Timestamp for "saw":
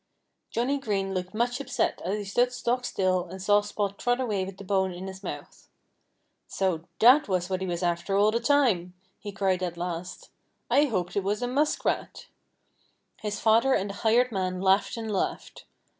3.39-3.61